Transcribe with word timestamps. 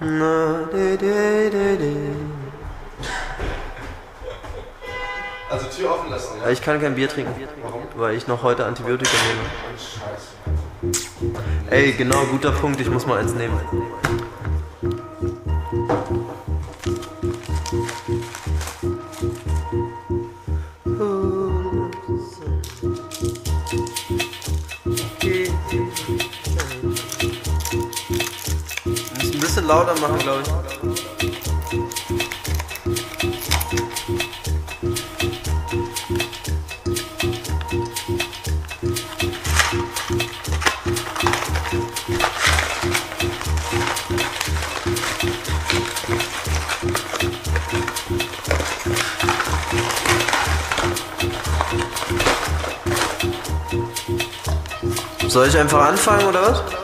Na, 0.00 0.64
de, 0.72 0.96
de, 0.96 1.50
de, 1.50 1.76
de. 1.78 1.94
Also 5.50 5.66
Tür 5.68 5.90
offen 5.92 6.10
lassen, 6.10 6.32
ja? 6.42 6.50
Ich 6.50 6.60
kann 6.60 6.80
kein 6.80 6.96
Bier 6.96 7.08
trinken, 7.08 7.32
Warum? 7.62 7.82
weil 7.94 8.16
ich 8.16 8.26
noch 8.26 8.42
heute 8.42 8.66
Antibiotika 8.66 9.12
nehme. 10.82 10.94
Ey, 11.70 11.92
genau, 11.92 12.24
guter 12.24 12.50
Punkt, 12.50 12.80
ich 12.80 12.90
muss 12.90 13.06
mal 13.06 13.18
eins 13.20 13.34
nehmen. 13.34 13.60
Bisschen 29.64 29.68
lauter 29.68 29.94
machen, 30.00 30.18
glaube 30.18 30.42
ich. 30.42 30.48
Soll 55.28 55.48
ich 55.48 55.58
einfach 55.58 55.88
anfangen 55.88 56.26
oder 56.28 56.42
was? 56.42 56.83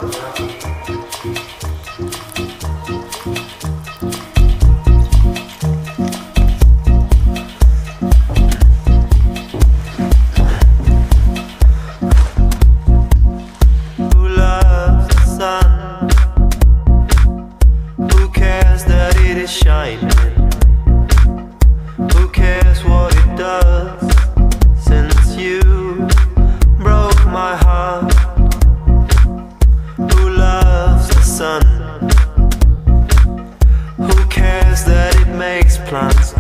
plans. 35.90 36.39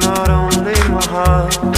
Not 0.00 0.28
only 0.28 0.74
my 0.88 1.04
heart. 1.06 1.73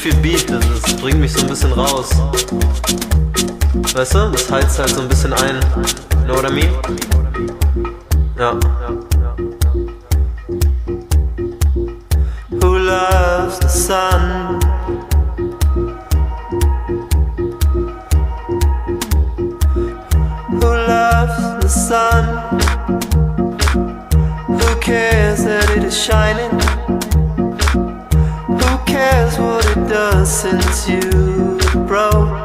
Viel 0.00 0.14
Beat, 0.16 0.48
das, 0.48 0.64
das 0.82 0.96
bringt 0.96 1.20
mich 1.20 1.30
so 1.30 1.40
ein 1.42 1.48
bisschen 1.48 1.72
raus. 1.74 2.08
Weißt 3.94 4.14
du, 4.14 4.30
das 4.30 4.50
heizt 4.50 4.78
halt 4.78 4.88
so 4.88 5.02
ein 5.02 5.08
bisschen 5.08 5.34
ein. 5.34 5.60
Know 6.24 6.36
what 6.36 6.48
I 6.48 6.54
mean? 6.54 6.70
Ja. 8.38 8.54
Who 12.62 12.78
loves 12.78 13.58
the 13.60 13.68
sun? 13.68 14.58
Who 20.48 20.74
loves 20.88 21.36
the 21.60 21.68
sun? 21.68 22.24
Who 24.48 24.80
cares 24.80 25.44
that 25.44 25.68
it 25.76 25.84
is 25.84 25.94
shining? 25.94 26.49
Cares 29.00 29.38
what 29.38 29.64
it 29.64 29.88
does 29.88 30.28
since 30.42 30.86
you 30.86 31.00
broke 31.86 32.39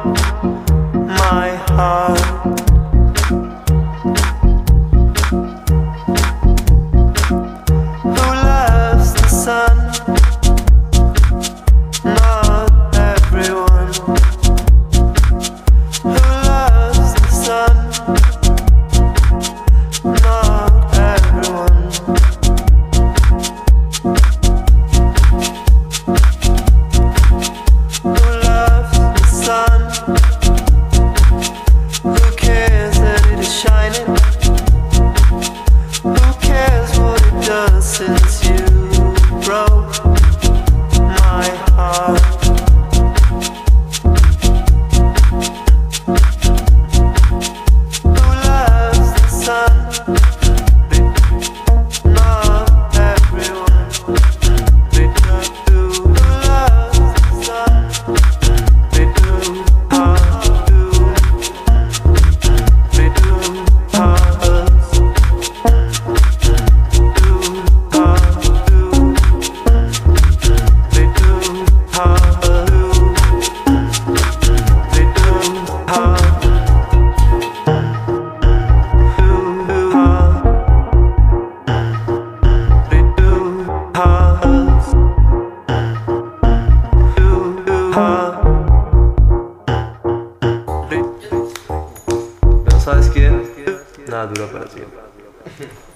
duró 94.26 94.48
para 94.48 94.68
siempre. 94.68 94.98